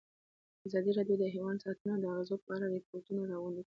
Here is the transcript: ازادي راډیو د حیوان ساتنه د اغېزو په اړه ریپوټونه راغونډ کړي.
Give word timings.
ازادي 0.67 0.91
راډیو 0.97 1.15
د 1.19 1.23
حیوان 1.33 1.57
ساتنه 1.63 1.93
د 1.99 2.03
اغېزو 2.13 2.35
په 2.45 2.49
اړه 2.55 2.65
ریپوټونه 2.75 3.21
راغونډ 3.31 3.55
کړي. 3.55 3.59